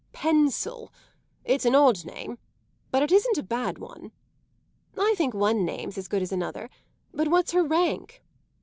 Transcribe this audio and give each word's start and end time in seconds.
"Pensil. 0.13 0.91
It's 1.45 1.63
an 1.63 1.75
odd 1.75 2.05
name, 2.05 2.39
but 2.89 3.03
it 3.03 3.11
isn't 3.11 3.37
a 3.37 3.43
bad 3.43 3.77
one." 3.77 4.11
"I 4.97 5.13
think 5.15 5.35
one 5.35 5.63
name's 5.63 5.95
as 5.95 6.07
good 6.07 6.23
as 6.23 6.31
another. 6.31 6.71
But 7.13 7.27
what's 7.27 7.51
her 7.51 7.63
rank?". 7.63 8.23